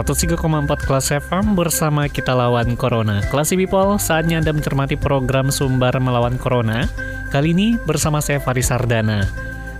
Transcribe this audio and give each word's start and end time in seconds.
Empat 0.00 0.80
kelas 0.88 1.12
FM 1.12 1.52
bersama 1.52 2.08
kita 2.08 2.32
lawan 2.32 2.72
Corona. 2.72 3.20
Kelas 3.28 3.52
People, 3.52 4.00
saatnya 4.00 4.40
Anda 4.40 4.56
mencermati 4.56 4.96
program 4.96 5.52
Sumbar 5.52 5.92
Melawan 6.00 6.40
Corona. 6.40 6.88
Kali 7.28 7.52
ini 7.52 7.76
bersama 7.84 8.24
saya 8.24 8.40
Faris 8.40 8.72
Sardana. 8.72 9.28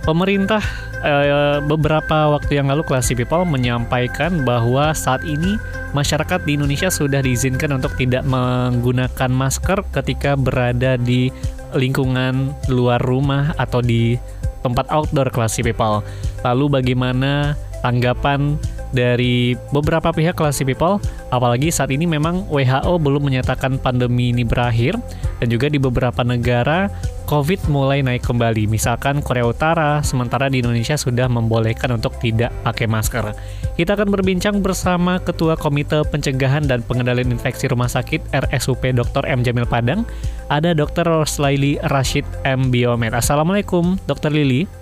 Pemerintah 0.05 0.61
eh, 1.01 1.57
beberapa 1.65 2.37
waktu 2.37 2.61
yang 2.61 2.69
lalu 2.69 2.85
Kelas 2.85 3.09
People 3.09 3.49
menyampaikan 3.49 4.45
bahwa 4.45 4.93
saat 4.93 5.25
ini 5.25 5.57
masyarakat 5.97 6.41
di 6.45 6.57
Indonesia 6.57 6.93
sudah 6.93 7.21
diizinkan 7.25 7.73
untuk 7.73 7.97
tidak 7.97 8.21
menggunakan 8.25 9.29
masker 9.29 9.85
ketika 9.89 10.37
berada 10.37 11.01
di 11.01 11.33
lingkungan 11.73 12.53
luar 12.69 13.01
rumah 13.01 13.57
atau 13.57 13.81
di 13.81 14.21
tempat 14.61 14.85
outdoor 14.93 15.33
Kelas 15.33 15.57
People. 15.57 16.05
Lalu 16.45 16.81
bagaimana 16.81 17.57
tanggapan 17.81 18.61
dari 18.91 19.55
beberapa 19.71 20.11
pihak 20.11 20.35
Classy 20.35 20.67
People, 20.67 20.99
apalagi 21.31 21.71
saat 21.71 21.91
ini 21.91 22.07
memang 22.07 22.47
WHO 22.51 22.99
belum 22.99 23.31
menyatakan 23.31 23.79
pandemi 23.79 24.31
ini 24.35 24.43
berakhir, 24.43 24.99
dan 25.41 25.47
juga 25.49 25.71
di 25.71 25.79
beberapa 25.81 26.21
negara 26.21 26.91
COVID 27.31 27.71
mulai 27.71 28.03
naik 28.03 28.27
kembali. 28.27 28.67
Misalkan 28.67 29.23
Korea 29.23 29.47
Utara, 29.47 30.03
sementara 30.03 30.51
di 30.51 30.59
Indonesia 30.59 30.99
sudah 30.99 31.31
membolehkan 31.31 31.95
untuk 31.95 32.19
tidak 32.19 32.51
pakai 32.67 32.85
masker. 32.91 33.31
Kita 33.79 33.95
akan 33.95 34.11
berbincang 34.11 34.59
bersama 34.59 35.17
Ketua 35.23 35.55
Komite 35.55 36.03
Pencegahan 36.11 36.67
dan 36.67 36.83
Pengendalian 36.83 37.31
Infeksi 37.31 37.71
Rumah 37.71 37.87
Sakit 37.87 38.35
RSUP 38.35 38.83
Dr. 38.91 39.23
M. 39.25 39.47
Jamil 39.47 39.63
Padang, 39.63 40.03
ada 40.51 40.75
Dr. 40.75 41.07
Roslaili 41.07 41.79
Rashid 41.87 42.27
M. 42.43 42.67
Biomed. 42.67 43.15
Assalamualaikum, 43.15 43.95
Dr. 44.05 44.29
Lili. 44.35 44.80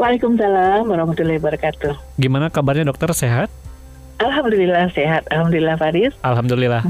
Waalaikumsalam 0.00 0.88
warahmatullahi 0.88 1.38
wabarakatuh. 1.40 2.16
Gimana 2.16 2.48
kabarnya 2.48 2.88
dokter 2.88 3.12
sehat? 3.12 3.52
Alhamdulillah 4.22 4.88
sehat. 4.94 5.26
Alhamdulillah 5.28 5.76
Faris. 5.76 6.14
Alhamdulillah. 6.22 6.88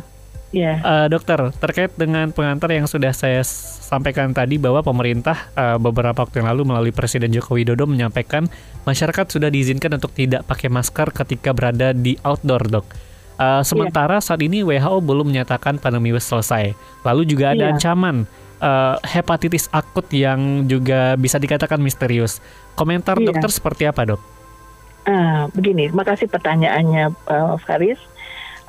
Ya. 0.52 0.84
Uh, 0.84 1.06
dokter, 1.08 1.40
terkait 1.64 1.96
dengan 1.96 2.28
pengantar 2.28 2.68
yang 2.76 2.84
sudah 2.84 3.16
saya 3.16 3.40
sampaikan 3.40 4.36
tadi 4.36 4.60
bahwa 4.60 4.84
pemerintah 4.84 5.48
uh, 5.56 5.80
beberapa 5.80 6.28
waktu 6.28 6.44
yang 6.44 6.52
lalu 6.52 6.68
melalui 6.68 6.92
Presiden 6.92 7.32
Joko 7.32 7.56
Widodo 7.56 7.88
menyampaikan 7.88 8.44
masyarakat 8.84 9.32
sudah 9.32 9.48
diizinkan 9.48 9.96
untuk 9.96 10.12
tidak 10.12 10.44
pakai 10.44 10.68
masker 10.68 11.08
ketika 11.24 11.56
berada 11.56 11.96
di 11.96 12.20
outdoor, 12.20 12.68
dok. 12.68 12.86
Uh, 13.40 13.64
sementara 13.64 14.20
yeah. 14.20 14.24
saat 14.28 14.44
ini 14.44 14.60
WHO 14.60 15.00
belum 15.00 15.32
menyatakan 15.32 15.80
pandemi 15.80 16.12
selesai. 16.12 16.76
Lalu 17.00 17.22
juga 17.24 17.56
ada 17.56 17.64
yeah. 17.64 17.72
ancaman 17.72 18.28
uh, 18.62 18.96
hepatitis 19.02 19.66
akut 19.74 20.06
yang 20.14 20.64
juga 20.70 21.18
bisa 21.18 21.36
dikatakan 21.36 21.82
misterius. 21.82 22.38
Komentar 22.78 23.18
iya. 23.18 23.34
dokter 23.34 23.50
seperti 23.50 23.84
apa 23.90 24.14
dok? 24.14 24.22
Uh, 25.02 25.50
begini, 25.52 25.90
makasih 25.90 26.30
pertanyaannya 26.30 27.10
uh, 27.26 27.58
Faris. 27.58 27.98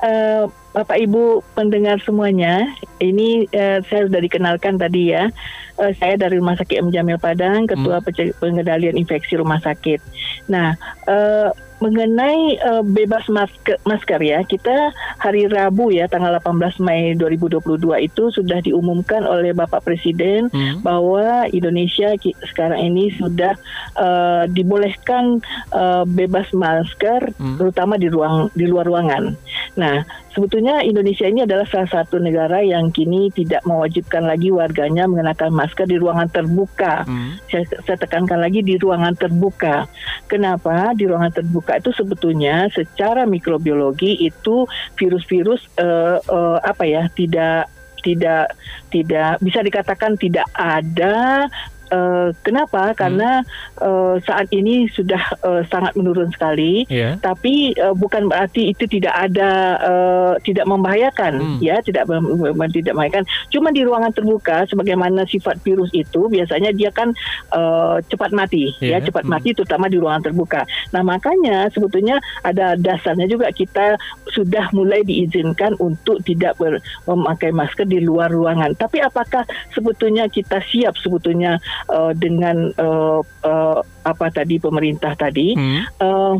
Uh, 0.02 0.50
Bapak 0.74 0.98
Ibu 0.98 1.46
pendengar 1.54 2.02
semuanya, 2.02 2.66
ini 2.98 3.46
uh, 3.54 3.78
saya 3.86 4.10
sudah 4.10 4.18
dikenalkan 4.18 4.74
tadi 4.74 5.14
ya. 5.14 5.30
Uh, 5.78 5.94
saya 6.02 6.18
dari 6.18 6.42
Rumah 6.42 6.58
Sakit 6.58 6.82
M 6.82 6.90
Jamil 6.90 7.14
Padang, 7.22 7.70
Ketua 7.70 8.02
hmm. 8.02 8.42
Pengendalian 8.42 8.98
Infeksi 8.98 9.38
Rumah 9.38 9.62
Sakit. 9.62 10.02
Nah, 10.50 10.74
uh, 11.06 11.54
mengenai 11.82 12.56
uh, 12.62 12.80
bebas 12.80 13.28
masker, 13.28 13.76
masker 13.84 14.20
ya, 14.24 14.40
kita 14.46 14.94
hari 15.20 15.44
Rabu 15.50 15.92
ya 15.92 16.08
tanggal 16.08 16.40
18 16.40 16.80
Mei 16.80 17.12
2022 17.18 17.60
itu 18.06 18.22
sudah 18.32 18.64
diumumkan 18.64 19.26
oleh 19.26 19.52
Bapak 19.52 19.84
Presiden 19.84 20.48
hmm. 20.48 20.80
bahwa 20.80 21.44
Indonesia 21.52 22.16
sekarang 22.48 22.80
ini 22.80 23.12
sudah 23.18 23.52
uh, 24.00 24.48
dibolehkan 24.48 25.44
uh, 25.74 26.08
bebas 26.08 26.48
masker 26.56 27.34
hmm. 27.36 27.60
terutama 27.60 28.00
di 28.00 28.08
ruang 28.08 28.48
di 28.56 28.64
luar 28.64 28.88
ruangan. 28.88 29.36
Nah, 29.74 30.06
sebetulnya 30.30 30.82
Indonesia 30.86 31.26
ini 31.26 31.42
adalah 31.42 31.66
salah 31.66 31.90
satu 31.90 32.22
negara 32.22 32.62
yang 32.62 32.94
kini 32.94 33.30
tidak 33.34 33.66
mewajibkan 33.66 34.22
lagi 34.22 34.54
warganya 34.54 35.10
mengenakan 35.10 35.50
masker 35.50 35.90
di 35.90 35.98
ruangan 35.98 36.30
terbuka. 36.30 37.02
Hmm. 37.06 37.34
Saya, 37.50 37.66
saya 37.82 37.98
tekankan 37.98 38.38
lagi 38.38 38.62
di 38.62 38.78
ruangan 38.78 39.18
terbuka. 39.18 39.90
Kenapa 40.30 40.94
di 40.94 41.10
ruangan 41.10 41.34
terbuka 41.34 41.82
itu 41.82 41.90
sebetulnya 41.90 42.70
secara 42.70 43.26
mikrobiologi 43.26 44.14
itu 44.22 44.66
virus-virus 44.94 45.66
uh, 45.82 46.22
uh, 46.30 46.58
apa 46.62 46.86
ya 46.86 47.10
tidak 47.12 47.66
tidak 48.04 48.52
tidak 48.92 49.40
bisa 49.40 49.64
dikatakan 49.64 50.20
tidak 50.20 50.44
ada 50.52 51.48
Uh, 51.94 52.34
kenapa? 52.42 52.90
Hmm. 52.90 52.96
Karena 52.98 53.30
uh, 53.78 54.18
saat 54.26 54.50
ini 54.50 54.90
sudah 54.90 55.22
uh, 55.46 55.62
sangat 55.70 55.94
menurun 55.94 56.26
sekali. 56.34 56.82
Yeah. 56.90 57.22
Tapi 57.22 57.78
uh, 57.78 57.94
bukan 57.94 58.26
berarti 58.26 58.74
itu 58.74 58.90
tidak 58.90 59.14
ada 59.14 59.78
uh, 59.78 60.32
tidak 60.42 60.66
membahayakan, 60.66 61.38
hmm. 61.38 61.58
ya 61.62 61.78
tidak 61.86 62.10
tidak 62.10 62.94
membahayakan. 62.98 63.24
Cuma 63.54 63.70
di 63.70 63.86
ruangan 63.86 64.10
terbuka, 64.10 64.66
sebagaimana 64.66 65.22
sifat 65.30 65.62
virus 65.62 65.94
itu 65.94 66.26
biasanya 66.26 66.74
dia 66.74 66.90
kan 66.90 67.14
uh, 67.54 68.02
cepat 68.10 68.34
mati, 68.34 68.74
yeah. 68.82 68.98
ya 68.98 69.06
cepat 69.06 69.22
hmm. 69.22 69.30
mati, 69.30 69.54
terutama 69.54 69.86
di 69.86 70.02
ruangan 70.02 70.26
terbuka. 70.26 70.66
Nah 70.90 71.06
makanya 71.06 71.70
sebetulnya 71.70 72.18
ada 72.42 72.74
dasarnya 72.74 73.30
juga 73.30 73.54
kita 73.54 73.94
sudah 74.34 74.66
mulai 74.74 75.06
diizinkan 75.06 75.78
untuk 75.78 76.18
tidak 76.26 76.58
ber, 76.58 76.82
memakai 77.06 77.54
masker 77.54 77.86
di 77.86 78.02
luar 78.02 78.34
ruangan. 78.34 78.74
Tapi 78.74 78.98
apakah 78.98 79.46
sebetulnya 79.70 80.26
kita 80.26 80.58
siap 80.66 80.98
sebetulnya 80.98 81.62
uh, 81.90 82.12
dengan 82.16 82.72
uh, 82.78 83.20
uh, 83.22 83.78
apa 84.04 84.26
tadi 84.32 84.60
pemerintah 84.60 85.16
tadi. 85.16 85.56
Hmm. 85.56 85.82
Uh, 86.00 86.34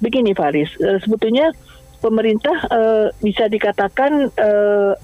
begini 0.00 0.32
Faris, 0.32 0.72
uh, 0.80 0.96
sebetulnya 1.00 1.52
pemerintah 2.00 2.56
uh, 2.72 3.06
bisa 3.20 3.46
dikatakan 3.46 4.32
uh, 4.40 4.96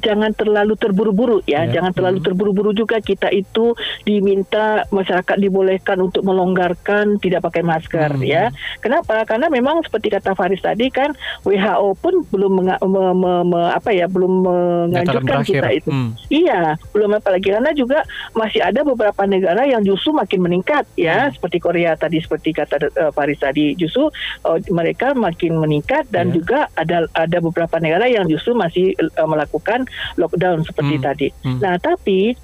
jangan 0.00 0.32
terlalu 0.32 0.74
terburu-buru 0.80 1.44
ya, 1.44 1.68
ya. 1.68 1.78
jangan 1.78 1.92
terlalu 1.92 2.18
hmm. 2.20 2.26
terburu-buru 2.26 2.70
juga 2.72 2.96
kita 3.04 3.28
itu 3.28 3.76
diminta 4.08 4.88
masyarakat 4.88 5.36
dibolehkan 5.36 6.00
untuk 6.00 6.24
melonggarkan 6.24 7.20
tidak 7.20 7.44
pakai 7.44 7.60
masker 7.60 8.16
hmm. 8.16 8.24
ya. 8.24 8.48
Kenapa? 8.80 9.28
Karena 9.28 9.52
memang 9.52 9.84
seperti 9.84 10.08
kata 10.08 10.32
Faris 10.32 10.64
tadi 10.64 10.88
kan 10.88 11.12
WHO 11.44 11.98
pun 12.00 12.24
belum 12.32 12.52
menga, 12.62 12.76
me, 12.80 13.04
me, 13.12 13.32
me, 13.44 13.60
apa 13.68 13.92
ya 13.92 14.08
belum 14.08 14.32
menganjurkan 14.46 15.44
kita 15.44 15.68
itu. 15.76 15.90
Hmm. 15.92 16.16
Iya, 16.32 16.80
belum 16.96 17.20
apalagi 17.20 17.52
karena 17.52 17.76
juga 17.76 18.06
masih 18.32 18.64
ada 18.64 18.80
beberapa 18.80 19.28
negara 19.28 19.68
yang 19.68 19.84
justru 19.84 20.16
makin 20.16 20.40
meningkat 20.40 20.88
ya, 20.96 21.28
hmm. 21.28 21.36
seperti 21.36 21.58
Korea 21.60 21.92
tadi 22.00 22.22
seperti 22.22 22.56
kata 22.56 22.88
uh, 22.96 23.12
Faris 23.12 23.36
tadi 23.36 23.76
justru 23.76 24.08
uh, 24.48 24.58
mereka 24.72 25.12
makin 25.12 25.60
meningkat 25.60 26.08
dan 26.08 26.32
yeah. 26.32 26.34
juga 26.40 26.58
ada 26.78 27.04
ada 27.12 27.38
beberapa 27.42 27.76
negara 27.76 28.08
yang 28.08 28.24
justru 28.30 28.56
masih 28.56 28.96
uh, 28.96 29.28
melakukan 29.28 29.81
lockdown 30.18 30.64
seperti 30.66 30.94
hmm. 30.98 31.04
tadi. 31.04 31.28
Hmm. 31.44 31.58
Nah, 31.60 31.76
tapi 31.78 32.34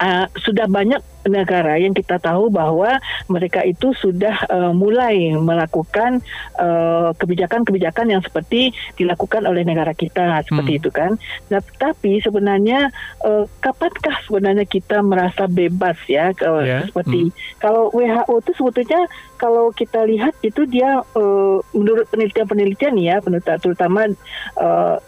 uh, 0.00 0.26
sudah 0.38 0.66
banyak 0.70 1.02
negara 1.28 1.76
yang 1.76 1.92
kita 1.92 2.16
tahu 2.16 2.48
bahwa 2.48 2.96
mereka 3.28 3.60
itu 3.62 3.92
sudah 4.00 4.48
uh, 4.48 4.72
mulai 4.72 5.36
melakukan 5.36 6.24
uh, 6.56 7.12
kebijakan-kebijakan 7.18 8.16
yang 8.16 8.22
seperti 8.24 8.72
dilakukan 8.96 9.44
oleh 9.44 9.62
negara 9.62 9.92
kita 9.92 10.40
seperti 10.46 10.72
hmm. 10.74 10.80
itu 10.80 10.90
kan. 10.90 11.12
Nah, 11.52 11.60
tapi 11.76 12.18
sebenarnya 12.24 12.88
uh, 13.22 13.44
kapankah 13.60 14.24
sebenarnya 14.24 14.64
kita 14.64 15.04
merasa 15.04 15.44
bebas 15.44 16.00
ya 16.08 16.32
uh, 16.42 16.64
yeah. 16.64 16.82
seperti 16.88 17.28
hmm. 17.28 17.60
kalau 17.60 17.92
WHO 17.92 18.34
itu 18.40 18.52
sebetulnya 18.56 19.02
kalau 19.36 19.70
kita 19.70 20.02
lihat 20.08 20.34
itu 20.42 20.66
dia 20.66 21.04
uh, 21.04 21.58
menurut 21.76 22.08
penelitian-penelitian 22.10 22.96
ya, 22.98 23.22
terutama 23.60 24.10
uh, 24.58 24.98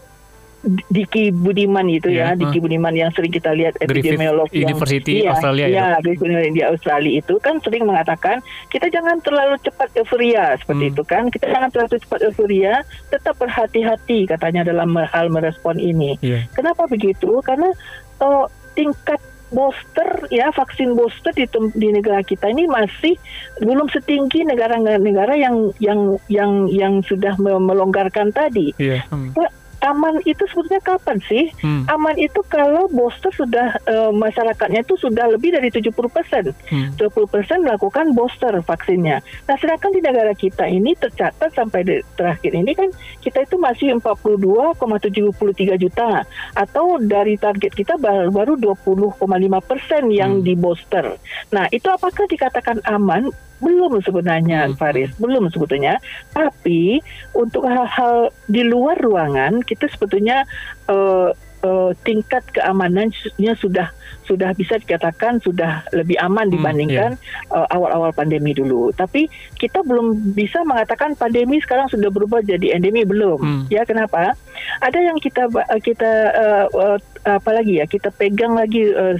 Diki 0.63 1.33
Budiman 1.33 1.89
itu 1.89 2.13
yeah. 2.13 2.37
ya, 2.37 2.37
Diki 2.37 2.61
Budiman 2.61 2.93
yang 2.93 3.09
sering 3.17 3.33
kita 3.33 3.49
lihat 3.57 3.81
epidemiolog 3.81 4.45
yang 4.53 4.69
University 4.69 5.25
iya, 5.25 5.33
Australia 5.33 5.65
iya, 5.65 5.85
ya, 5.97 6.49
di 6.53 6.61
Australia 6.61 7.11
itu 7.17 7.41
kan 7.41 7.57
sering 7.65 7.89
mengatakan 7.89 8.45
kita 8.69 8.85
jangan 8.93 9.17
terlalu 9.25 9.57
cepat 9.65 9.89
euforia 9.97 10.53
seperti 10.61 10.85
hmm. 10.85 10.93
itu 10.93 11.03
kan, 11.03 11.23
kita 11.33 11.45
jangan 11.49 11.69
terlalu 11.73 11.97
cepat 11.97 12.19
euforia, 12.29 12.73
tetap 13.09 13.35
berhati-hati 13.41 14.29
katanya 14.29 14.61
dalam 14.61 14.93
hal 14.93 15.33
merespon 15.33 15.81
ini. 15.81 16.21
Yeah. 16.21 16.45
Kenapa 16.53 16.85
begitu? 16.85 17.41
Karena 17.41 17.73
oh, 18.21 18.45
tingkat 18.77 19.17
booster 19.51 20.31
ya 20.31 20.47
vaksin 20.53 20.95
booster 20.95 21.35
di 21.35 21.43
di 21.75 21.91
negara 21.91 22.23
kita 22.23 22.47
ini 22.47 22.71
masih 22.71 23.19
belum 23.59 23.91
setinggi 23.91 24.47
negara-negara 24.47 25.35
yang 25.35 25.75
yang 25.83 26.15
yang 26.31 26.71
yang 26.71 26.93
sudah 27.03 27.35
melonggarkan 27.41 28.29
tadi. 28.29 28.71
Yeah. 28.77 29.03
Hmm 29.09 29.33
aman 29.81 30.21
itu 30.29 30.45
sebetulnya 30.49 30.81
kapan 30.85 31.17
sih? 31.25 31.49
Hmm. 31.61 31.85
Aman 31.89 32.15
itu 32.21 32.41
kalau 32.47 32.85
booster 32.89 33.33
sudah 33.33 33.77
uh, 33.89 34.13
masyarakatnya 34.13 34.85
itu 34.85 34.95
sudah 34.97 35.27
lebih 35.33 35.57
dari 35.57 35.73
70 35.73 35.91
persen, 36.09 36.53
hmm. 36.69 36.97
20 36.97 37.33
persen 37.33 37.65
melakukan 37.65 38.13
booster 38.13 38.53
vaksinnya. 38.61 39.21
Nah, 39.21 39.55
sedangkan 39.57 39.91
di 39.93 40.01
negara 40.01 40.33
kita 40.37 40.69
ini 40.69 40.93
tercatat 40.93 41.49
sampai 41.53 41.81
di, 41.81 41.95
terakhir 42.13 42.51
ini 42.53 42.71
kan 42.77 42.89
kita 43.21 43.45
itu 43.45 43.57
masih 43.57 43.97
42,73 43.97 45.81
juta 45.81 46.25
atau 46.53 47.01
dari 47.01 47.35
target 47.37 47.73
kita 47.73 47.97
baru, 47.97 48.29
baru 48.29 48.53
20,5 48.57 49.21
persen 49.65 50.03
yang 50.13 50.39
hmm. 50.39 50.45
di 50.45 50.53
booster. 50.53 51.17
Nah, 51.49 51.65
itu 51.73 51.89
apakah 51.89 52.29
dikatakan 52.29 52.79
aman? 52.85 53.33
Belum 53.61 54.01
sebenarnya 54.01 54.73
hmm. 54.73 54.75
Faris 54.75 55.13
belum 55.21 55.47
sebetulnya 55.53 56.01
tapi 56.33 56.99
untuk 57.37 57.63
hal-hal 57.69 58.33
di 58.49 58.65
luar 58.65 58.97
ruangan 58.99 59.61
kita 59.61 59.87
sebetulnya 59.93 60.43
uh, 60.89 61.31
uh, 61.63 61.91
tingkat 62.03 62.43
keamanannya 62.51 63.53
sudah 63.57 63.93
sudah 64.25 64.53
bisa 64.55 64.77
dikatakan 64.79 65.41
sudah 65.41 65.83
lebih 65.91 66.15
aman 66.21 66.47
hmm, 66.47 66.55
dibandingkan 66.55 67.11
hmm, 67.17 67.51
yeah. 67.51 67.57
uh, 67.65 67.67
awal-awal 67.73 68.11
pandemi 68.13 68.55
dulu. 68.55 68.93
Tapi 68.93 69.27
kita 69.57 69.81
belum 69.83 70.33
bisa 70.33 70.61
mengatakan 70.63 71.17
pandemi 71.17 71.59
sekarang 71.59 71.89
sudah 71.89 72.09
berubah 72.13 72.39
jadi 72.45 72.77
endemi 72.77 73.03
belum. 73.03 73.39
Hmm. 73.39 73.63
Ya 73.67 73.83
kenapa? 73.83 74.37
Ada 74.79 74.99
yang 74.99 75.17
kita 75.19 75.49
kita 75.81 76.11
uh, 76.37 76.65
uh, 76.71 76.97
apa 77.27 77.49
lagi 77.53 77.81
ya 77.81 77.85
kita 77.85 78.09
pegang 78.13 78.57
lagi 78.57 78.87
uh, 78.93 79.17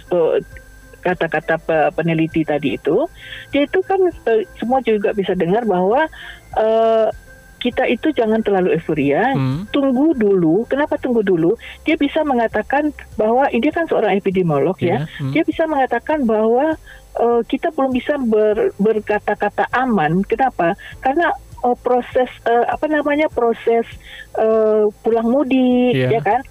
kata-kata 1.02 1.58
peneliti 1.98 2.46
tadi 2.46 2.78
itu, 2.78 3.10
dia 3.50 3.66
itu 3.66 3.82
kan 3.82 4.00
semua 4.62 4.80
juga 4.86 5.12
bisa 5.12 5.34
dengar 5.34 5.66
bahwa 5.66 6.06
uh, 6.56 7.10
kita 7.62 7.86
itu 7.86 8.10
jangan 8.10 8.42
terlalu 8.42 8.74
euforia, 8.74 9.38
hmm. 9.38 9.70
tunggu 9.70 10.18
dulu. 10.18 10.66
Kenapa 10.66 10.98
tunggu 10.98 11.22
dulu? 11.22 11.54
Dia 11.86 11.94
bisa 11.94 12.26
mengatakan 12.26 12.90
bahwa 13.22 13.46
ini 13.54 13.70
kan 13.70 13.86
seorang 13.86 14.18
epidemiolog 14.18 14.82
yeah. 14.82 15.06
ya, 15.06 15.22
hmm. 15.22 15.32
dia 15.38 15.44
bisa 15.46 15.70
mengatakan 15.70 16.26
bahwa 16.26 16.74
uh, 17.22 17.42
kita 17.46 17.70
belum 17.78 17.94
bisa 17.94 18.18
ber, 18.18 18.74
berkata-kata 18.82 19.70
aman. 19.78 20.26
Kenapa? 20.26 20.74
Karena 21.06 21.30
uh, 21.62 21.78
proses 21.78 22.34
uh, 22.50 22.66
apa 22.66 22.90
namanya 22.90 23.30
proses 23.30 23.86
uh, 24.42 24.90
pulang 25.06 25.30
mudik, 25.30 25.94
yeah. 25.94 26.18
ya 26.18 26.22
kan? 26.26 26.42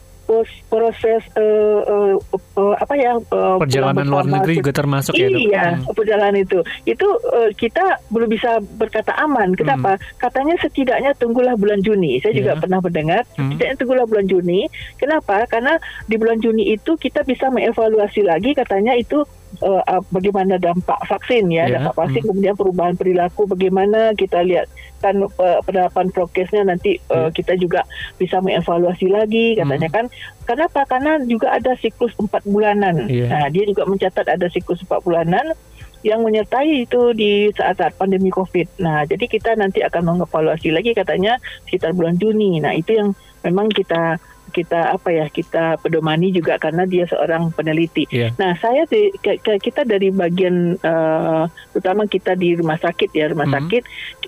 Proses 0.71 1.23
uh, 1.35 1.81
uh, 1.85 2.15
uh, 2.56 2.75
apa 2.79 2.94
ya 2.94 3.19
uh, 3.19 3.59
perjalanan 3.59 4.06
luar 4.06 4.27
negeri 4.27 4.62
juga 4.62 4.73
termasuk 4.73 5.15
iya, 5.19 5.27
ya 5.27 5.29
dok? 5.29 5.41
Iya 5.41 5.65
hmm. 5.67 5.85
perjalanan 5.97 6.37
itu 6.38 6.59
itu 6.87 7.09
uh, 7.35 7.50
kita 7.55 7.85
belum 8.15 8.29
bisa 8.31 8.62
berkata 8.79 9.12
aman. 9.19 9.53
Kenapa? 9.59 9.99
Hmm. 9.99 10.03
Katanya 10.19 10.55
setidaknya 10.62 11.11
tunggulah 11.19 11.59
bulan 11.59 11.82
Juni. 11.82 12.23
Saya 12.23 12.32
yeah. 12.32 12.38
juga 12.41 12.53
iya. 12.55 12.61
pernah 12.62 12.79
mendengar 12.79 13.23
hmm. 13.35 13.50
setidaknya 13.56 13.77
tunggulah 13.77 14.06
bulan 14.06 14.27
Juni. 14.31 14.61
Kenapa? 14.97 15.37
Karena 15.50 15.75
di 16.06 16.15
bulan 16.17 16.38
Juni 16.38 16.75
itu 16.75 16.94
kita 16.94 17.27
bisa 17.27 17.50
mengevaluasi 17.50 18.23
lagi 18.23 18.55
katanya 18.55 18.94
itu 18.94 19.27
uh, 19.58 20.02
bagaimana 20.14 20.56
dampak 20.56 20.99
vaksin 21.11 21.50
ya, 21.50 21.67
yeah. 21.67 21.79
dampak 21.79 22.06
vaksin 22.06 22.23
hmm. 22.23 22.31
kemudian 22.31 22.55
perubahan 22.55 22.94
perilaku 22.94 23.50
bagaimana 23.50 24.14
kita 24.14 24.43
lihat 24.47 24.70
kan 25.00 25.17
uh, 25.17 25.61
penerapan 25.64 26.12
prokesnya 26.12 26.62
nanti 26.62 27.00
uh, 27.08 27.32
kita 27.32 27.56
juga 27.56 27.88
bisa 28.20 28.38
mengevaluasi 28.44 29.08
lagi 29.08 29.56
katanya 29.56 29.88
hmm. 29.88 29.97
kan 29.97 30.06
kenapa 30.44 30.85
karena 30.85 31.17
juga 31.25 31.56
ada 31.56 31.73
siklus 31.81 32.12
empat 32.20 32.44
bulanan 32.44 33.08
yeah. 33.08 33.32
nah 33.32 33.44
dia 33.49 33.64
juga 33.64 33.88
mencatat 33.88 34.29
ada 34.29 34.47
siklus 34.52 34.85
empat 34.85 35.00
bulanan 35.00 35.56
yang 36.00 36.25
menyertai 36.25 36.88
itu 36.88 37.12
di 37.12 37.53
saat-saat 37.53 37.93
pandemi 38.00 38.32
COVID. 38.32 38.81
Nah, 38.81 39.05
jadi 39.05 39.29
kita 39.29 39.53
nanti 39.53 39.85
akan 39.85 40.17
mengevaluasi 40.17 40.73
lagi 40.73 40.96
katanya 40.96 41.37
sekitar 41.69 41.93
bulan 41.93 42.17
Juni. 42.17 42.56
Nah, 42.56 42.73
itu 42.73 42.96
yang 42.96 43.12
memang 43.44 43.69
kita 43.69 44.17
kita 44.50 44.93
apa 44.93 45.08
ya 45.14 45.26
kita 45.31 45.79
pedomani 45.81 46.35
juga 46.35 46.58
karena 46.58 46.85
dia 46.85 47.06
seorang 47.06 47.55
peneliti. 47.55 48.05
Yeah. 48.11 48.35
Nah 48.37 48.58
saya 48.58 48.85
di, 48.91 49.14
ke, 49.17 49.38
ke, 49.41 49.62
kita 49.62 49.87
dari 49.87 50.11
bagian 50.11 50.76
uh, 50.82 51.47
terutama 51.73 52.05
kita 52.11 52.35
di 52.35 52.58
rumah 52.58 52.76
sakit 52.76 53.11
ya 53.14 53.31
rumah 53.31 53.47
mm 53.47 53.55
-hmm. 53.55 53.58
sakit 53.70 53.82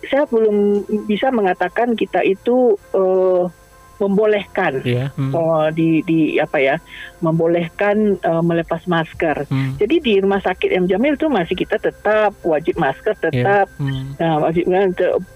saya 0.09 0.25
belum 0.31 0.57
bisa 1.07 1.31
mengatakan 1.35 1.95
kita 1.99 2.23
itu 2.23 2.79
uh, 2.95 3.51
membolehkan 4.03 4.83
yeah. 4.83 5.15
hmm. 5.15 5.31
uh, 5.31 5.71
di 5.71 6.03
di 6.03 6.43
apa 6.43 6.59
ya 6.59 6.77
membolehkan 7.23 8.19
uh, 8.27 8.43
melepas 8.43 8.83
masker. 8.91 9.47
Hmm. 9.47 9.79
Jadi 9.79 10.03
di 10.03 10.15
rumah 10.19 10.43
sakit 10.43 10.75
M 10.75 10.91
Jamil 10.91 11.15
itu 11.15 11.31
masih 11.31 11.55
kita 11.55 11.79
tetap 11.79 12.35
wajib 12.43 12.75
masker 12.75 13.15
tetap. 13.15 13.71
Yeah. 13.79 13.79
Hmm. 13.79 14.19
Nah, 14.19 14.35
wajib 14.43 14.67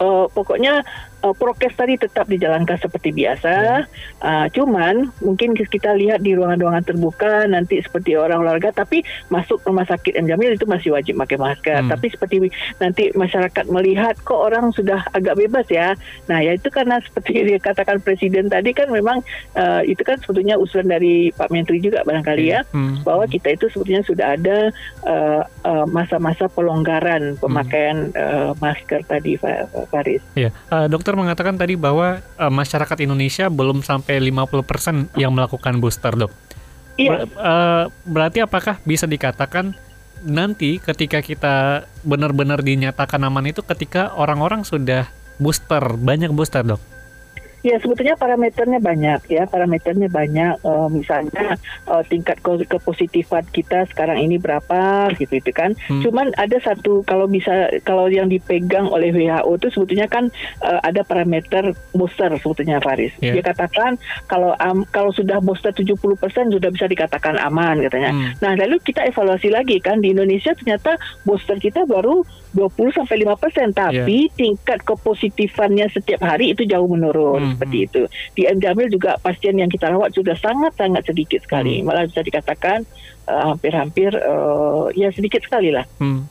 uh, 0.03 0.27
pokoknya 0.35 0.83
uh, 1.27 1.35
prokes 1.35 1.75
tadi 1.75 1.99
tetap 1.99 2.31
dijalankan 2.31 2.79
seperti 2.79 3.11
biasa. 3.11 3.55
Yeah. 3.83 4.23
Uh, 4.23 4.47
cuman 4.55 5.11
mungkin 5.19 5.59
kita 5.59 5.99
lihat 5.99 6.23
di 6.23 6.39
ruangan-ruangan 6.39 6.87
terbuka 6.87 7.51
nanti 7.51 7.83
seperti 7.83 8.15
orang 8.15 8.47
olahraga, 8.47 8.71
tapi 8.71 9.03
masuk 9.33 9.59
rumah 9.67 9.87
sakit 9.87 10.15
M 10.15 10.31
Jamil 10.31 10.55
itu 10.55 10.67
masih 10.71 10.95
wajib 10.95 11.19
pakai 11.19 11.39
masker. 11.39 11.83
Hmm. 11.83 11.91
Tapi 11.91 12.07
seperti 12.15 12.37
nanti 12.79 13.11
masyarakat 13.17 13.67
melihat 13.67 14.15
kok 14.23 14.39
orang 14.39 14.71
sudah 14.71 15.03
agak 15.11 15.35
bebas 15.35 15.67
ya. 15.67 15.99
Nah 16.31 16.39
ya 16.39 16.55
itu 16.55 16.71
karena 16.71 17.03
seperti 17.07 17.59
dikatakan 17.59 17.99
presiden 18.05 18.47
tadi 18.47 18.71
kan 18.71 18.93
memang 18.93 19.25
uh, 19.59 19.83
itu 19.83 20.01
kan 20.07 20.21
sebetulnya 20.23 20.55
usulan 20.61 20.87
dari 20.87 21.35
Pak 21.35 21.51
Menteri 21.51 21.83
juga 21.83 22.07
barangkali 22.07 22.45
yeah. 22.47 22.63
ya 22.63 22.73
hmm. 22.77 22.95
bahwa 23.03 23.25
kita 23.27 23.57
itu 23.57 23.67
sebetulnya 23.73 24.03
sudah 24.07 24.27
ada 24.37 24.59
uh, 25.03 25.43
uh, 25.65 25.87
masa-masa 25.89 26.47
pelonggaran 26.53 27.41
pemakaian 27.41 28.13
hmm. 28.13 28.21
uh, 28.21 28.53
masker 28.61 29.01
tadi 29.09 29.41
Faris. 29.91 30.23
Ya, 30.37 30.53
uh, 30.71 30.87
dokter 30.87 31.16
mengatakan 31.17 31.57
tadi 31.57 31.75
bahwa 31.75 32.21
uh, 32.37 32.53
masyarakat 32.53 32.97
Indonesia 33.03 33.49
belum 33.49 33.81
sampai 33.81 34.21
50% 34.21 35.17
yang 35.17 35.33
melakukan 35.33 35.81
booster, 35.81 36.13
Dok. 36.13 36.33
Iya. 36.97 37.11
Ber, 37.11 37.21
uh, 37.37 37.85
berarti 38.05 38.45
apakah 38.45 38.81
bisa 38.85 39.09
dikatakan 39.09 39.73
nanti 40.25 40.81
ketika 40.81 41.21
kita 41.21 41.85
benar-benar 42.05 42.65
dinyatakan 42.65 43.21
aman 43.25 43.53
itu 43.53 43.61
ketika 43.65 44.13
orang-orang 44.17 44.65
sudah 44.65 45.09
booster, 45.41 45.83
banyak 45.97 46.33
booster, 46.33 46.65
Dok? 46.65 46.96
Ya 47.67 47.83
sebetulnya 47.83 48.15
parameternya 48.15 48.79
banyak 48.79 49.27
ya 49.27 49.43
parameternya 49.51 50.07
banyak 50.07 50.63
uh, 50.63 50.87
misalnya 50.87 51.59
uh, 51.91 51.99
tingkat 52.07 52.39
ke 52.39 52.63
kepositifan 52.71 53.43
kita 53.51 53.91
sekarang 53.91 54.23
ini 54.23 54.39
berapa 54.39 55.11
gitu 55.19 55.43
itu 55.43 55.51
kan. 55.51 55.75
Hmm. 55.91 55.99
Cuman 55.99 56.31
ada 56.39 56.63
satu 56.63 57.03
kalau 57.03 57.27
bisa 57.27 57.67
kalau 57.83 58.07
yang 58.07 58.31
dipegang 58.31 58.87
oleh 58.87 59.11
WHO 59.11 59.51
itu 59.59 59.69
sebetulnya 59.75 60.07
kan 60.07 60.31
uh, 60.63 60.79
ada 60.87 61.03
parameter 61.03 61.75
booster 61.91 62.31
sebetulnya 62.39 62.79
Faris. 62.79 63.11
Yeah. 63.19 63.35
Dia 63.35 63.51
katakan 63.51 63.99
kalau 64.31 64.55
um, 64.63 64.87
kalau 64.95 65.11
sudah 65.11 65.43
booster 65.43 65.75
70% 65.75 66.55
sudah 66.55 66.71
bisa 66.71 66.87
dikatakan 66.87 67.35
aman 67.43 67.83
katanya. 67.83 68.15
Hmm. 68.15 68.31
Nah 68.47 68.55
lalu 68.63 68.79
kita 68.79 69.03
evaluasi 69.11 69.51
lagi 69.51 69.83
kan 69.83 69.99
di 69.99 70.15
Indonesia 70.15 70.55
ternyata 70.55 70.95
booster 71.27 71.59
kita 71.59 71.83
baru 71.83 72.23
20 72.55 72.95
sampai 72.95 73.27
5% 73.27 73.75
tapi 73.75 74.31
yeah. 74.31 74.39
tingkat 74.39 74.87
kepositifannya 74.87 75.91
setiap 75.91 76.23
hari 76.23 76.55
itu 76.55 76.63
jauh 76.63 76.87
menurun. 76.87 77.43
Hmm 77.43 77.56
seperti 77.57 77.79
itu. 77.89 78.03
Di 78.37 78.43
M 78.47 78.61
Jamil 78.61 78.93
juga 78.93 79.17
pasien 79.19 79.57
yang 79.57 79.73
kita 79.73 79.89
rawat 79.91 80.13
sudah 80.13 80.37
sangat-sangat 80.37 81.03
sedikit 81.09 81.41
sekali. 81.43 81.81
Hmm. 81.81 81.89
Malah 81.91 82.07
bisa 82.07 82.23
dikatakan 82.23 82.85
uh, 83.27 83.57
hampir-hampir 83.57 84.13
uh, 84.15 84.93
ya 84.93 85.09
sedikit 85.11 85.41
sekali 85.43 85.73
lah. 85.73 85.89
Hmm. 85.99 86.29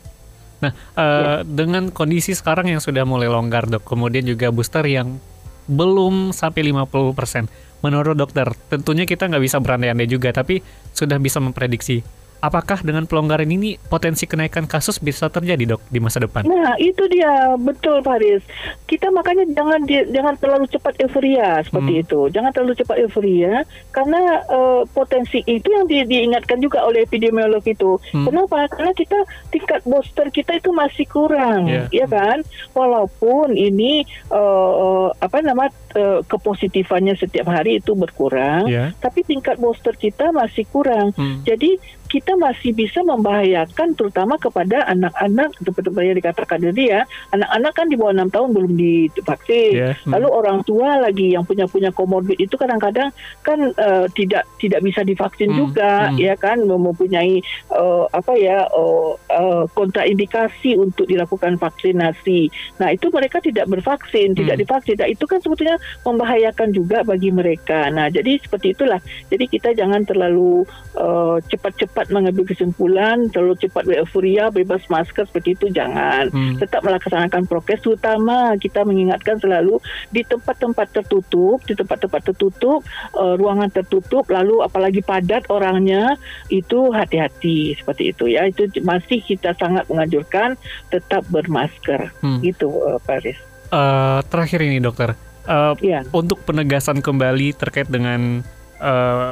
Nah, 0.63 0.72
uh, 0.96 1.03
ya. 1.03 1.29
dengan 1.44 1.91
kondisi 1.91 2.32
sekarang 2.32 2.72
yang 2.72 2.79
sudah 2.79 3.03
mulai 3.03 3.27
longgar, 3.27 3.67
Dok, 3.67 3.84
kemudian 3.84 4.24
juga 4.24 4.50
booster 4.50 4.88
yang 4.88 5.20
belum 5.67 6.32
sampai 6.32 6.72
50%. 6.72 7.84
Menurut 7.84 8.17
dokter, 8.17 8.50
tentunya 8.72 9.05
kita 9.05 9.29
nggak 9.29 9.44
bisa 9.44 9.62
berandai-andai 9.62 10.10
juga, 10.10 10.34
tapi 10.34 10.63
sudah 10.89 11.22
bisa 11.22 11.38
memprediksi 11.38 12.01
apakah 12.46 12.86
dengan 12.86 13.10
pelonggaran 13.10 13.50
ini 13.50 13.82
potensi 13.90 14.30
kenaikan 14.30 14.70
kasus 14.70 15.02
bisa 15.02 15.28
terjadi 15.34 15.75
dok 15.75 15.82
di 15.90 15.98
masa 15.98 16.22
depan? 16.22 16.46
Nah 16.46 16.78
itu 16.78 17.02
dia 17.10 17.58
betul 17.58 18.06
Faris. 18.06 18.46
Kita 18.86 19.10
makanya 19.10 19.50
jangan 19.50 19.82
di, 19.84 19.98
jangan 20.14 20.38
terlalu 20.38 20.66
cepat 20.70 20.94
euforia 21.02 21.66
seperti 21.66 21.94
hmm. 21.98 22.04
itu. 22.06 22.20
Jangan 22.30 22.52
terlalu 22.54 22.74
cepat 22.78 22.98
euforia 23.02 23.66
karena 23.90 24.46
uh, 24.54 24.86
potensi 24.94 25.42
itu 25.50 25.66
yang 25.66 25.90
di, 25.90 26.06
diingatkan 26.06 26.62
juga 26.62 26.86
oleh 26.86 27.02
epidemiolog 27.02 27.66
itu. 27.66 27.98
Hmm. 28.14 28.30
Kenapa? 28.30 28.70
Karena 28.70 28.94
kita 28.94 29.20
tingkat 29.50 29.82
booster 29.84 30.30
kita 30.30 30.62
itu 30.62 30.70
masih 30.70 31.06
kurang, 31.10 31.58
Yeah. 31.66 31.90
ya 31.90 32.06
kan? 32.06 32.46
Walaupun 32.78 33.58
ini 33.58 34.06
uh, 34.30 35.10
apa 35.18 35.42
nama 35.42 35.66
uh, 35.96 36.20
kepositifannya 36.28 37.16
setiap 37.16 37.48
hari 37.50 37.80
itu 37.80 37.96
berkurang, 37.96 38.68
Ya. 38.68 38.92
tapi 39.00 39.24
tingkat 39.24 39.58
booster 39.58 39.96
kita 39.96 40.30
masih 40.30 40.68
kurang. 40.70 41.16
Hmm. 41.16 41.42
Jadi 41.48 41.80
kita 42.06 42.38
masih 42.38 42.72
bisa 42.72 43.02
membahayakan 43.02 43.98
terutama 43.98 44.38
kepada 44.38 44.86
anak-anak 44.88 45.52
seperti 45.58 45.90
yang 45.90 46.14
dikatakan 46.14 46.62
tadi 46.62 46.94
ya 46.94 47.02
anak-anak 47.34 47.74
kan 47.74 47.90
di 47.90 47.98
bawah 47.98 48.14
enam 48.14 48.30
tahun 48.30 48.50
belum 48.54 48.72
divaksin 48.78 49.74
Ya, 49.75 49.98
hmm. 49.98 50.14
lalu 50.14 50.28
orang 50.30 50.62
tua 50.64 51.02
lagi 51.02 51.34
yang 51.34 51.44
punya 51.44 51.66
punya 51.66 51.90
komorbid 51.90 52.38
itu 52.38 52.54
kadang-kadang 52.56 53.10
kan 53.42 53.58
eh, 53.74 54.06
tidak 54.14 54.46
tidak 54.62 54.86
bisa 54.86 55.02
divaksin 55.02 55.50
Hmm, 55.50 55.58
juga 55.66 56.10
hmm. 56.14 56.18
ya 56.22 56.34
kan 56.38 56.62
mempunyai 56.62 57.42
eh, 57.74 58.06
apa 58.14 58.34
ya 58.38 58.70
eh, 58.70 59.12
eh, 59.34 59.64
kontraindikasi 59.74 60.78
untuk 60.78 61.10
dilakukan 61.10 61.58
vaksinasi 61.58 62.50
nah 62.78 62.94
itu 62.94 63.10
mereka 63.10 63.42
tidak 63.42 63.66
bervaksin 63.66 64.38
tidak 64.38 64.56
Hmm. 64.56 64.64
divaksin 64.64 64.96
nah, 65.02 65.10
itu 65.10 65.25
kan 65.25 65.42
sebetulnya 65.42 65.75
membahayakan 66.06 66.70
juga 66.72 67.01
bagi 67.01 67.34
mereka. 67.34 67.89
Nah 67.89 68.08
jadi 68.13 68.38
seperti 68.38 68.77
itulah. 68.77 69.01
Jadi 69.27 69.46
kita 69.50 69.74
jangan 69.74 70.06
terlalu 70.06 70.63
eh, 70.96 71.38
cepat-cepat 71.50 72.13
mengambil 72.13 72.46
kesimpulan 72.46 73.27
terlalu 73.34 73.58
cepat 73.60 73.84
euforia 73.89 74.54
bebas 74.54 74.86
masker 74.88 75.25
seperti 75.25 75.58
itu 75.58 75.68
jangan. 75.74 76.27
Hmm. 76.36 76.58
tetap 76.60 76.82
melaksanakan 76.84 77.48
prokes 77.48 77.84
terutama 77.84 78.56
kita 78.58 78.82
mengingatkan 78.84 79.38
selalu 79.39 79.80
di 80.12 80.24
tempat-tempat 80.24 80.88
tertutup 80.92 81.62
di 81.65 81.74
tempat-tempat 81.75 82.22
tertutup 82.32 82.86
eh, 83.18 83.36
ruangan 83.36 83.72
tertutup 83.72 84.27
lalu 84.30 84.62
apalagi 84.62 85.01
padat 85.01 85.48
orangnya 85.50 86.15
itu 86.54 86.94
hati-hati. 86.94 87.75
Seperti 87.77 88.13
itu 88.13 88.30
ya. 88.30 88.48
Itu 88.48 88.70
masih 88.86 89.22
kita 89.22 89.58
sangat 89.58 89.89
menganjurkan 89.89 90.56
tetap 90.94 91.25
bermasker. 91.34 92.13
Hmm. 92.22 92.39
gitu 92.42 92.70
eh, 92.86 93.00
Paris 93.04 93.38
Eh, 93.75 94.20
terakhir 94.30 94.62
ini 94.62 94.77
dokter, 94.77 95.18
Eh, 95.46 95.74
ya 95.86 96.02
untuk 96.10 96.42
penegasan 96.42 97.06
kembali 97.06 97.54
terkait 97.54 97.86
dengan 97.86 98.42
eh, 98.82 99.32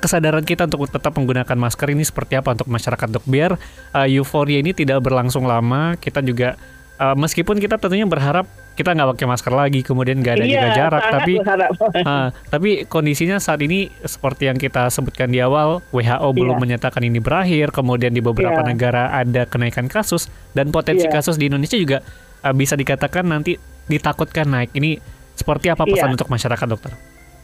kesadaran 0.00 0.42
kita 0.42 0.66
untuk 0.66 0.90
tetap 0.90 1.14
menggunakan 1.14 1.54
masker 1.54 1.94
ini 1.94 2.02
seperti 2.02 2.34
apa 2.34 2.58
untuk 2.58 2.66
masyarakat 2.66 3.08
dok 3.12 3.24
biar 3.28 3.54
eh, 3.94 4.08
euforia 4.18 4.58
ini 4.58 4.74
tidak 4.74 4.98
berlangsung 4.98 5.46
lama 5.46 5.94
kita 5.94 6.24
juga 6.24 6.58
eh, 6.96 7.14
meskipun 7.14 7.60
kita 7.60 7.78
tentunya 7.78 8.02
berharap 8.02 8.48
kita 8.74 8.94
nggak 8.94 9.10
pakai 9.14 9.26
masker 9.26 9.52
lagi 9.52 9.80
kemudian 9.82 10.22
nggak 10.22 10.34
ada 10.38 10.46
Iya, 10.46 10.54
jaga 10.54 10.68
jarak 10.72 11.02
tapi 11.10 11.32
berharap. 11.42 11.70
ah, 12.08 12.28
tapi 12.46 12.70
kondisinya 12.86 13.36
saat 13.36 13.58
ini 13.60 13.90
seperti 14.00 14.46
yang 14.46 14.54
kita 14.54 14.86
sebutkan 14.88 15.28
di 15.28 15.42
awal 15.42 15.82
WHO 15.90 16.28
belum 16.30 16.56
Iya. 16.56 16.62
menyatakan 16.62 17.02
ini 17.02 17.18
berakhir 17.18 17.74
kemudian 17.74 18.14
di 18.14 18.22
beberapa 18.22 18.62
Iya. 18.62 18.70
negara 18.70 19.10
ada 19.10 19.44
kenaikan 19.44 19.90
kasus 19.90 20.30
dan 20.54 20.70
potensi 20.70 21.04
Iya. 21.04 21.14
kasus 21.14 21.36
di 21.36 21.50
Indonesia 21.50 21.74
juga 21.74 22.00
eh, 22.42 22.54
bisa 22.54 22.74
dikatakan 22.74 23.26
nanti 23.26 23.56
ditakutkan 23.88 24.46
naik 24.46 24.70
ini 24.76 25.00
seperti 25.32 25.70
apa 25.70 25.86
pesan 25.86 26.12
Iya. 26.12 26.14
untuk 26.18 26.28
masyarakat 26.28 26.66
dokter? 26.68 26.92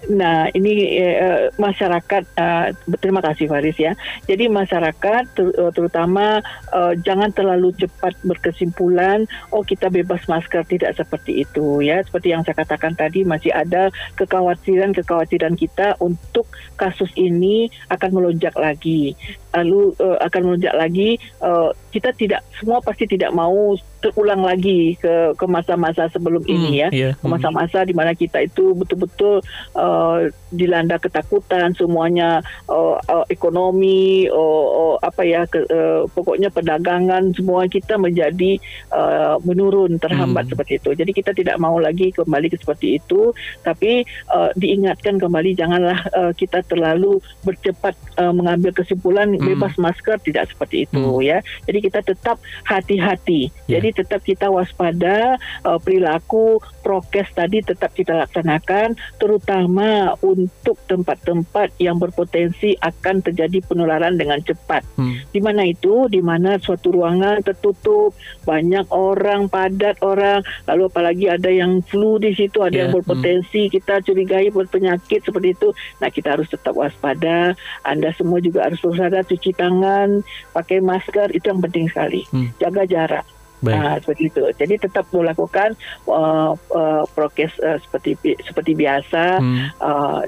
Nah, 0.04 0.52
ini 0.52 1.00
eh, 1.00 1.48
masyarakat 1.56 2.22
eh, 2.36 2.66
terima 3.00 3.24
kasih 3.24 3.48
Faris 3.48 3.80
ya. 3.80 3.96
Jadi 4.28 4.52
masyarakat 4.52 5.22
ter- 5.32 5.56
eh, 5.56 5.72
terutama 5.72 6.44
eh, 6.76 6.92
jangan 7.00 7.32
terlalu 7.32 7.72
cepat 7.72 8.12
berkesimpulan 8.20 9.24
oh 9.48 9.64
kita 9.64 9.88
bebas 9.88 10.20
masker 10.28 10.60
tidak 10.68 10.92
seperti 10.92 11.48
itu 11.48 11.80
ya. 11.80 12.04
Seperti 12.04 12.36
yang 12.36 12.44
saya 12.44 12.52
katakan 12.52 12.92
tadi 12.92 13.24
masih 13.24 13.48
ada 13.56 13.88
kekhawatiran-kekhawatiran 14.20 15.56
kita 15.56 15.96
untuk 16.04 16.44
kasus 16.76 17.08
ini 17.16 17.72
akan 17.88 18.10
melonjak 18.12 18.52
lagi. 18.60 19.16
Lalu 19.56 19.96
eh, 20.04 20.18
akan 20.20 20.40
melonjak 20.44 20.74
lagi 20.76 21.16
eh, 21.16 21.70
kita 21.94 22.10
tidak 22.10 22.42
semua 22.58 22.82
pasti 22.82 23.06
tidak 23.06 23.30
mau 23.30 23.54
terulang 24.02 24.42
lagi 24.42 24.98
ke 24.98 25.32
ke 25.32 25.46
masa-masa 25.46 26.10
sebelum 26.10 26.42
ini 26.44 26.82
ya 26.82 26.88
Iya. 26.90 27.10
ke 27.14 27.24
masa-masa 27.24 27.86
di 27.86 27.94
mana 27.94 28.12
kita 28.12 28.42
itu 28.42 28.74
betul-betul 28.74 29.40
uh, 29.72 30.18
dilanda 30.50 30.98
ketakutan 30.98 31.70
semuanya 31.72 32.42
uh, 32.66 32.98
uh, 33.00 33.24
ekonomi 33.30 34.26
uh, 34.26 34.66
uh, 34.66 34.96
apa 35.00 35.22
ya 35.22 35.46
ke, 35.46 35.62
uh, 35.64 36.04
pokoknya 36.10 36.50
perdagangan 36.50 37.30
semua 37.32 37.64
kita 37.66 37.94
menjadi 37.94 38.58
uh, 38.90 39.38
menurun 39.40 39.96
terhambat 39.96 40.22
Hmm. 40.44 40.50
seperti 40.50 40.72
itu 40.76 40.90
jadi 40.92 41.10
kita 41.10 41.30
tidak 41.32 41.56
mau 41.56 41.76
lagi 41.78 42.10
kembali 42.10 42.48
ke 42.48 42.56
seperti 42.58 42.96
itu 42.98 43.30
tapi 43.60 44.02
uh, 44.28 44.50
diingatkan 44.54 45.16
kembali 45.16 45.52
janganlah 45.54 46.00
uh, 46.12 46.32
kita 46.32 46.64
terlalu 46.64 47.20
bercepat 47.40 47.92
uh, 48.16 48.32
mengambil 48.32 48.72
kesimpulan 48.72 49.30
Hmm. 49.30 49.46
bebas 49.46 49.76
masker 49.76 50.16
tidak 50.20 50.48
seperti 50.48 50.84
itu 50.84 50.96
Hmm. 51.00 51.22
ya 51.22 51.38
jadi 51.64 51.78
kita 51.84 52.00
tetap 52.00 52.40
hati-hati 52.64 53.52
Ya. 53.68 53.80
jadi 53.80 54.04
tetap 54.04 54.20
kita 54.24 54.48
waspada 54.48 55.36
uh, 55.64 55.80
perilaku 55.80 56.60
prokes 56.80 57.32
tadi 57.32 57.60
tetap 57.60 57.92
kita 57.96 58.24
laksanakan 58.24 58.96
terutama 59.18 60.14
untuk 60.22 60.78
tempat-tempat 60.86 61.74
yang 61.82 61.98
berpotensi 61.98 62.78
akan 62.78 63.24
terjadi 63.24 63.58
penularan 63.66 64.14
dengan 64.14 64.38
cepat. 64.44 64.86
Hmm. 64.94 65.18
Di 65.34 65.40
mana 65.42 65.66
itu? 65.66 66.06
Di 66.06 66.22
mana 66.22 66.60
suatu 66.62 66.94
ruangan 66.94 67.42
tertutup, 67.42 68.14
banyak 68.46 68.86
orang, 68.94 69.50
padat 69.50 69.98
orang, 70.04 70.44
lalu 70.70 70.86
apalagi 70.86 71.26
ada 71.26 71.50
yang 71.50 71.82
flu 71.82 72.22
di 72.22 72.30
situ, 72.36 72.62
ada 72.62 72.72
Ya, 72.74 72.90
yang 72.90 72.94
berpotensi 72.98 73.70
kita 73.70 74.02
curigai 74.02 74.50
berpenyakit 74.50 75.22
seperti 75.22 75.54
itu. 75.54 75.70
Nah, 76.02 76.10
kita 76.10 76.34
harus 76.34 76.50
tetap 76.50 76.74
waspada. 76.74 77.54
Anda 77.86 78.10
semua 78.18 78.42
juga 78.42 78.66
harus 78.66 78.82
waspada 78.82 79.22
cuci 79.22 79.54
tangan, 79.54 80.26
pakai 80.50 80.82
masker, 80.82 81.34
itu 81.34 81.50
yang 81.50 81.62
penting 81.62 81.73
sekali. 81.90 82.22
Hmm. 82.30 82.54
Jaga 82.62 82.86
jarak. 82.86 83.26
Baik. 83.64 83.74
Nah, 83.80 83.94
seperti 83.96 84.22
itu. 84.28 84.42
Jadi 84.60 84.74
tetap 84.76 85.08
melakukan 85.08 85.72
uh, 86.04 86.52
uh, 86.52 87.02
prokes 87.16 87.56
uh, 87.64 87.80
seperti 87.80 88.12
seperti 88.44 88.76
biasa. 88.76 89.40
Hmm. 89.40 89.72
Uh, 89.80 90.20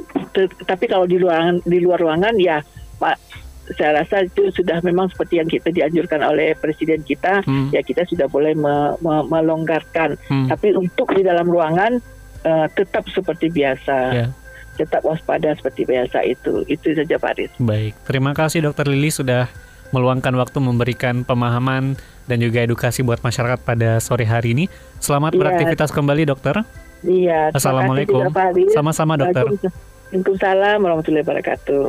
tapi 0.65 0.89
kalau 0.89 1.05
di 1.05 1.21
ruangan 1.21 1.61
di 1.63 1.79
luar 1.85 2.01
ruangan 2.01 2.33
ya, 2.41 2.65
Pak, 2.97 3.17
saya 3.77 4.01
rasa 4.01 4.25
itu 4.25 4.49
sudah 4.57 4.81
memang 4.81 5.13
seperti 5.13 5.39
yang 5.39 5.53
kita 5.53 5.69
dianjurkan 5.69 6.25
oleh 6.25 6.57
presiden 6.57 7.05
kita. 7.05 7.45
Hmm. 7.45 7.69
Ya 7.77 7.85
kita 7.85 8.09
sudah 8.09 8.25
boleh 8.25 8.57
me- 8.57 8.97
me- 9.05 9.27
melonggarkan. 9.29 10.17
Hmm. 10.33 10.49
Tapi 10.49 10.73
untuk 10.73 11.13
di 11.13 11.21
dalam 11.21 11.45
ruangan 11.45 12.01
uh, 12.43 12.67
tetap 12.73 13.05
seperti 13.13 13.53
biasa. 13.53 13.99
Ya. 14.17 14.29
Tetap 14.77 15.09
waspada 15.09 15.57
seperti 15.57 15.89
biasa 15.89 16.21
itu. 16.29 16.61
Itu 16.69 16.93
saja 16.93 17.17
Pak 17.17 17.33
Riz. 17.41 17.49
Baik, 17.57 17.97
terima 18.05 18.37
kasih 18.37 18.61
Dokter 18.61 18.85
Lili 18.85 19.09
sudah 19.09 19.49
meluangkan 19.91 20.35
waktu 20.39 20.59
memberikan 20.59 21.23
pemahaman 21.23 21.95
dan 22.27 22.39
juga 22.43 22.63
edukasi 22.63 23.07
buat 23.07 23.23
masyarakat 23.23 23.63
pada 23.63 24.03
sore 24.03 24.27
hari 24.27 24.55
ini. 24.57 24.65
Selamat 24.99 25.35
Iya. 25.35 25.41
beraktivitas 25.43 25.91
kembali, 25.95 26.23
Dokter. 26.27 26.63
Iya. 27.07 27.55
Assalamualaikum. 27.55 28.27
Sama-sama, 28.75 29.15
Dokter. 29.15 29.47
Waalaikumsalam 29.47 30.79
warahmatullahi 30.83 31.25
wabarakatuh. 31.27 31.85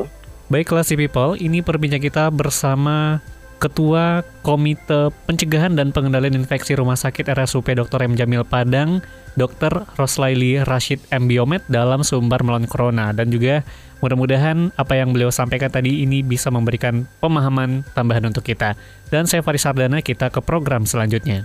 Baiklah 0.48 0.80
si 0.80 0.96
people, 0.96 1.36
ini 1.36 1.60
perbincangan 1.60 2.04
kita 2.04 2.24
bersama 2.32 3.20
Ketua 3.58 4.22
Komite 4.46 5.10
Pencegahan 5.26 5.74
dan 5.74 5.90
Pengendalian 5.90 6.38
Infeksi 6.38 6.78
Rumah 6.78 6.94
Sakit 6.94 7.26
RSUP 7.34 7.74
Dr. 7.74 8.06
M. 8.06 8.14
Jamil 8.14 8.46
Padang, 8.46 9.02
Dr. 9.34 9.82
Roslaili 9.98 10.62
Rashid 10.62 11.02
M. 11.10 11.26
Biomed 11.26 11.66
dalam 11.66 12.06
sumber 12.06 12.38
melawan 12.46 12.70
corona 12.70 13.10
dan 13.10 13.34
juga 13.34 13.66
mudah-mudahan 13.98 14.70
apa 14.78 14.94
yang 14.94 15.10
beliau 15.10 15.34
sampaikan 15.34 15.74
tadi 15.74 16.06
ini 16.06 16.22
bisa 16.22 16.54
memberikan 16.54 17.10
pemahaman 17.18 17.82
tambahan 17.98 18.30
untuk 18.30 18.46
kita. 18.46 18.78
Dan 19.10 19.26
saya 19.26 19.42
Faris 19.42 19.66
Sardana, 19.66 20.06
kita 20.06 20.30
ke 20.30 20.38
program 20.38 20.86
selanjutnya. 20.86 21.42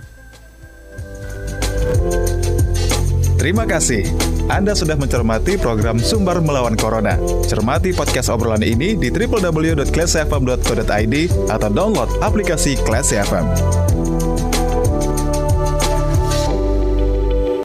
Terima 3.42 3.66
kasih. 3.66 4.33
Anda 4.52 4.76
sudah 4.76 5.00
mencermati 5.00 5.56
program 5.56 5.96
Sumber 5.96 6.36
Melawan 6.44 6.76
Corona. 6.76 7.16
Cermati 7.48 7.96
podcast 7.96 8.28
obrolan 8.28 8.60
ini 8.60 8.92
di 8.92 9.08
www.classfm.co.id 9.08 11.14
atau 11.48 11.68
download 11.72 12.12
aplikasi 12.20 12.76
Classy 12.84 13.16
FM. 13.16 13.48